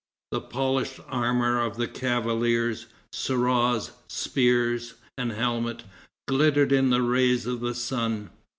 The 0.31 0.41
polished 0.41 0.99
armor 1.09 1.59
of 1.63 1.77
the 1.77 1.87
cavaliers, 1.87 2.87
cuirass, 3.13 3.91
spear 4.07 4.79
and 5.15 5.31
helmet, 5.31 5.83
glittered 6.27 6.71
in 6.71 6.89
the 6.89 7.03
rays 7.03 7.45
of 7.45 7.59
the 7.59 7.75
sun. 7.75 8.31